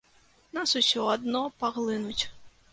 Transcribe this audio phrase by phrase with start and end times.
[0.57, 2.21] Нас усё адно паглынуць.